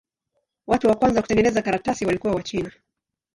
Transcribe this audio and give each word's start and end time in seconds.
Watu 0.67 0.87
wa 0.87 0.95
kwanza 0.95 1.21
kutengeneza 1.21 1.61
karatasi 1.61 2.05
walikuwa 2.05 2.33
Wachina. 2.33 2.71